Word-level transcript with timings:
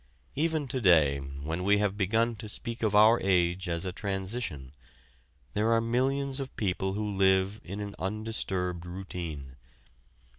Even 0.33 0.67
to 0.69 0.81
day 0.81 1.19
when 1.19 1.63
we 1.63 1.77
have 1.77 1.95
begun 1.95 2.35
to 2.37 2.49
speak 2.49 2.81
of 2.81 2.95
our 2.95 3.19
age 3.21 3.69
as 3.69 3.85
a 3.85 3.91
transition, 3.91 4.71
there 5.53 5.71
are 5.71 5.79
millions 5.79 6.39
of 6.39 6.55
people 6.55 6.93
who 6.93 7.07
live 7.13 7.61
in 7.63 7.79
an 7.79 7.93
undisturbed 7.99 8.87
routine. 8.87 9.57